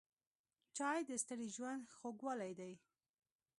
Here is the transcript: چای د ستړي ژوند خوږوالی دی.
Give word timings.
چای 0.77 0.99
د 1.09 1.11
ستړي 1.23 1.47
ژوند 1.55 1.83
خوږوالی 1.95 2.53
دی. 2.59 2.73